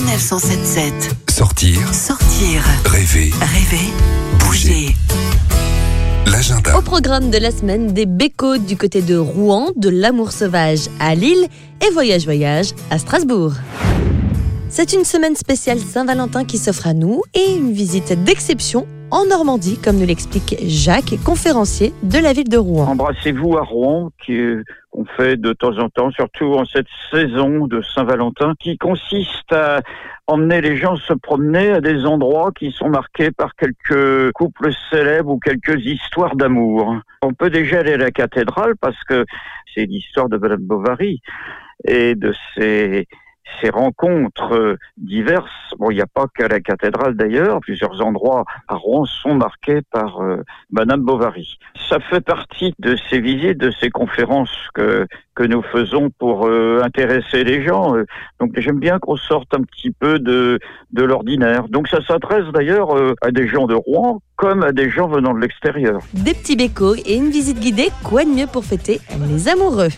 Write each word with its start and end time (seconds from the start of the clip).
Sanef 0.00 0.22
177. 0.22 0.92
Sortir, 1.28 1.78
Sortir, 1.92 2.62
rêver, 2.86 3.30
rêver, 3.38 3.92
bouger. 4.38 4.94
l'agenda. 6.24 6.78
Au 6.78 6.80
programme 6.80 7.28
de 7.28 7.36
la 7.36 7.50
semaine, 7.50 7.92
des 7.92 8.06
bécos 8.06 8.56
du 8.56 8.78
côté 8.78 9.02
de 9.02 9.18
Rouen, 9.18 9.72
de 9.76 9.90
l'amour 9.90 10.32
sauvage 10.32 10.88
à 11.00 11.14
Lille 11.14 11.46
et 11.86 11.92
voyage 11.92 12.24
voyage 12.24 12.70
à 12.90 12.98
Strasbourg. 12.98 13.52
C'est 14.70 14.94
une 14.94 15.04
semaine 15.04 15.36
spéciale 15.36 15.78
Saint-Valentin 15.78 16.46
qui 16.46 16.56
s'offre 16.56 16.86
à 16.86 16.94
nous 16.94 17.20
et 17.34 17.52
une 17.52 17.74
visite 17.74 18.24
d'exception 18.24 18.86
en 19.10 19.26
Normandie, 19.26 19.78
comme 19.82 19.96
nous 19.96 20.06
l'explique 20.06 20.56
Jacques, 20.66 21.14
conférencier 21.24 21.92
de 22.02 22.18
la 22.18 22.32
ville 22.32 22.48
de 22.48 22.56
Rouen. 22.56 22.86
Embrassez-vous 22.86 23.56
à 23.56 23.62
Rouen, 23.62 24.10
qu'on 24.26 25.04
fait 25.16 25.36
de 25.36 25.52
temps 25.52 25.78
en 25.78 25.88
temps, 25.88 26.10
surtout 26.10 26.54
en 26.54 26.64
cette 26.64 26.86
saison 27.10 27.66
de 27.66 27.82
Saint-Valentin, 27.82 28.54
qui 28.58 28.78
consiste 28.78 29.52
à 29.52 29.80
emmener 30.26 30.60
les 30.60 30.76
gens 30.76 30.96
se 30.96 31.12
promener 31.12 31.70
à 31.70 31.80
des 31.80 32.06
endroits 32.06 32.52
qui 32.56 32.70
sont 32.70 32.88
marqués 32.88 33.30
par 33.32 33.54
quelques 33.56 34.32
couples 34.32 34.70
célèbres 34.90 35.32
ou 35.32 35.38
quelques 35.38 35.84
histoires 35.84 36.36
d'amour. 36.36 36.96
On 37.22 37.32
peut 37.32 37.50
déjà 37.50 37.80
aller 37.80 37.94
à 37.94 37.98
la 37.98 38.10
cathédrale 38.12 38.74
parce 38.80 39.02
que 39.04 39.24
c'est 39.74 39.86
l'histoire 39.86 40.28
de 40.28 40.36
Madame 40.36 40.62
Bovary 40.62 41.20
et 41.84 42.14
de 42.14 42.32
ses 42.54 43.08
ces 43.60 43.70
rencontres 43.70 44.54
euh, 44.54 44.76
diverses. 44.96 45.50
Bon, 45.78 45.90
il 45.90 45.96
n'y 45.96 46.00
a 46.00 46.06
pas 46.06 46.26
qu'à 46.34 46.48
la 46.48 46.60
cathédrale 46.60 47.14
d'ailleurs. 47.14 47.60
Plusieurs 47.60 48.00
endroits 48.00 48.44
à 48.68 48.74
Rouen 48.74 49.04
sont 49.04 49.34
marqués 49.34 49.80
par 49.90 50.20
euh, 50.20 50.42
Madame 50.70 51.00
Bovary. 51.00 51.58
Ça 51.88 51.98
fait 52.00 52.20
partie 52.20 52.74
de 52.78 52.96
ces 53.08 53.20
visites, 53.20 53.58
de 53.58 53.70
ces 53.70 53.90
conférences 53.90 54.54
que 54.74 55.06
que 55.34 55.44
nous 55.44 55.62
faisons 55.62 56.10
pour 56.18 56.46
euh, 56.46 56.82
intéresser 56.84 57.44
les 57.44 57.64
gens. 57.64 57.94
Donc 58.40 58.52
j'aime 58.56 58.78
bien 58.78 58.98
qu'on 58.98 59.16
sorte 59.16 59.54
un 59.54 59.62
petit 59.62 59.90
peu 59.90 60.18
de 60.18 60.58
de 60.90 61.02
l'ordinaire. 61.02 61.68
Donc 61.68 61.88
ça 61.88 62.02
s'adresse 62.02 62.46
d'ailleurs 62.52 62.90
à 63.22 63.30
des 63.30 63.48
gens 63.48 63.66
de 63.66 63.74
Rouen 63.74 64.20
comme 64.36 64.62
à 64.62 64.72
des 64.72 64.90
gens 64.90 65.08
venant 65.08 65.34
de 65.34 65.40
l'extérieur. 65.40 66.00
Des 66.14 66.34
petits 66.34 66.56
bécos 66.56 66.96
et 67.06 67.16
une 67.16 67.30
visite 67.30 67.60
guidée, 67.60 67.88
quoi 68.02 68.24
de 68.24 68.30
mieux 68.30 68.46
pour 68.46 68.64
fêter 68.64 69.00
les 69.28 69.48
amoureux 69.48 69.90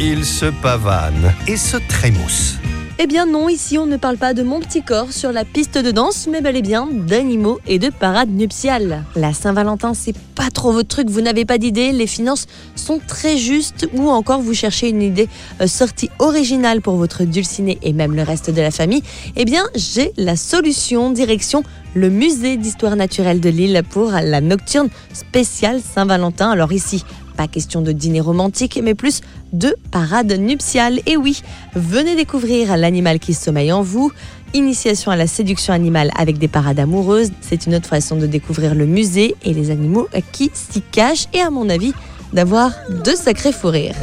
Il 0.00 0.24
se 0.24 0.46
pavane 0.46 1.34
et 1.48 1.56
se 1.56 1.76
trémousse. 1.76 2.54
Eh 3.00 3.08
bien 3.08 3.26
non, 3.26 3.48
ici 3.48 3.78
on 3.78 3.86
ne 3.86 3.96
parle 3.96 4.16
pas 4.16 4.32
de 4.32 4.44
mon 4.44 4.60
petit 4.60 4.82
corps 4.82 5.12
sur 5.12 5.32
la 5.32 5.44
piste 5.44 5.76
de 5.76 5.90
danse, 5.90 6.28
mais 6.30 6.40
bel 6.40 6.54
et 6.54 6.62
bien 6.62 6.88
d'animaux 6.92 7.58
et 7.66 7.80
de 7.80 7.90
parades 7.90 8.30
nuptiales. 8.30 9.02
La 9.16 9.32
Saint-Valentin, 9.32 9.94
c'est 9.94 10.16
pas 10.36 10.50
trop 10.50 10.70
votre 10.70 10.86
truc, 10.86 11.10
vous 11.10 11.20
n'avez 11.20 11.44
pas 11.44 11.58
d'idée, 11.58 11.90
les 11.90 12.06
finances 12.06 12.46
sont 12.76 13.00
très 13.04 13.36
justes, 13.36 13.88
ou 13.92 14.08
encore 14.08 14.40
vous 14.40 14.54
cherchez 14.54 14.88
une 14.88 15.02
idée 15.02 15.28
euh, 15.60 15.66
sortie 15.66 16.10
originale 16.20 16.80
pour 16.80 16.94
votre 16.94 17.24
dulciné 17.24 17.78
et 17.82 17.92
même 17.92 18.14
le 18.14 18.22
reste 18.22 18.50
de 18.50 18.60
la 18.62 18.70
famille. 18.70 19.02
Eh 19.34 19.44
bien, 19.44 19.64
j'ai 19.74 20.12
la 20.16 20.36
solution, 20.36 21.10
direction 21.10 21.64
le 21.94 22.08
musée 22.08 22.56
d'histoire 22.56 22.94
naturelle 22.94 23.40
de 23.40 23.48
Lille 23.48 23.82
pour 23.90 24.12
la 24.12 24.40
nocturne 24.40 24.90
spéciale 25.12 25.80
Saint-Valentin. 25.80 26.50
Alors 26.50 26.72
ici, 26.72 27.04
pas 27.38 27.46
question 27.46 27.82
de 27.82 27.92
dîner 27.92 28.20
romantique, 28.20 28.80
mais 28.82 28.96
plus 28.96 29.20
de 29.52 29.76
parade 29.92 30.32
nuptiale. 30.32 30.98
Et 31.06 31.16
oui, 31.16 31.42
venez 31.76 32.16
découvrir 32.16 32.76
l'animal 32.76 33.20
qui 33.20 33.32
sommeille 33.32 33.70
en 33.70 33.80
vous. 33.80 34.10
Initiation 34.54 35.12
à 35.12 35.16
la 35.16 35.28
séduction 35.28 35.72
animale 35.72 36.10
avec 36.18 36.38
des 36.38 36.48
parades 36.48 36.80
amoureuses. 36.80 37.30
C'est 37.40 37.66
une 37.66 37.76
autre 37.76 37.86
façon 37.86 38.16
de 38.16 38.26
découvrir 38.26 38.74
le 38.74 38.86
musée 38.86 39.36
et 39.44 39.54
les 39.54 39.70
animaux 39.70 40.08
qui 40.32 40.50
s'y 40.52 40.82
cachent. 40.82 41.26
Et 41.32 41.40
à 41.40 41.50
mon 41.50 41.68
avis, 41.68 41.92
d'avoir 42.32 42.72
de 43.04 43.12
sacrés 43.12 43.52
fous 43.52 43.68
rires. 43.68 43.94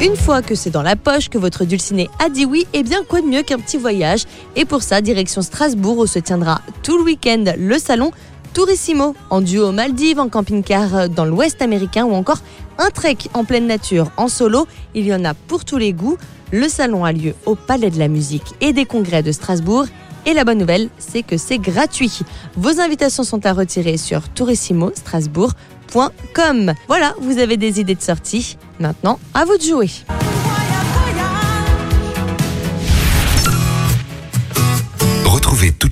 Une 0.00 0.16
fois 0.16 0.42
que 0.42 0.54
c'est 0.54 0.70
dans 0.70 0.82
la 0.82 0.96
poche, 0.96 1.28
que 1.28 1.38
votre 1.38 1.64
dulciné 1.64 2.08
a 2.24 2.28
dit 2.28 2.44
oui, 2.44 2.66
eh 2.72 2.82
bien 2.82 3.00
quoi 3.08 3.20
de 3.20 3.26
mieux 3.26 3.42
qu'un 3.42 3.58
petit 3.58 3.78
voyage? 3.78 4.24
Et 4.54 4.64
pour 4.64 4.82
ça, 4.82 5.00
direction 5.00 5.42
Strasbourg 5.42 5.98
où 5.98 6.06
se 6.06 6.18
tiendra 6.18 6.60
tout 6.82 6.98
le 6.98 7.04
week-end 7.04 7.44
le 7.58 7.78
salon 7.78 8.12
Tourissimo, 8.54 9.14
en 9.30 9.40
duo 9.40 9.72
Maldives, 9.72 10.20
en 10.20 10.28
camping-car 10.28 10.94
euh, 10.94 11.08
dans 11.08 11.24
l'Ouest 11.24 11.60
américain 11.60 12.04
ou 12.04 12.14
encore 12.14 12.38
un 12.78 12.90
trek 12.90 13.18
en 13.34 13.44
pleine 13.44 13.66
nature 13.66 14.12
en 14.16 14.28
solo. 14.28 14.68
Il 14.94 15.06
y 15.06 15.12
en 15.12 15.24
a 15.24 15.34
pour 15.34 15.64
tous 15.64 15.76
les 15.76 15.92
goûts. 15.92 16.16
Le 16.52 16.68
salon 16.68 17.04
a 17.04 17.10
lieu 17.10 17.34
au 17.46 17.56
Palais 17.56 17.90
de 17.90 17.98
la 17.98 18.06
Musique 18.06 18.54
et 18.60 18.72
des 18.72 18.84
Congrès 18.84 19.24
de 19.24 19.32
Strasbourg. 19.32 19.86
Et 20.24 20.34
la 20.34 20.44
bonne 20.44 20.58
nouvelle, 20.58 20.88
c'est 20.98 21.24
que 21.24 21.36
c'est 21.36 21.58
gratuit. 21.58 22.20
Vos 22.56 22.80
invitations 22.80 23.24
sont 23.24 23.44
à 23.44 23.52
retirer 23.52 23.96
sur 23.96 24.28
tourissimostrasbourg.com. 24.28 26.74
Voilà, 26.86 27.14
vous 27.20 27.38
avez 27.38 27.56
des 27.56 27.80
idées 27.80 27.96
de 27.96 28.02
sortie. 28.02 28.56
Maintenant, 28.78 29.18
à 29.34 29.44
vous 29.44 29.56
de 29.56 29.62
jouer. 29.62 29.90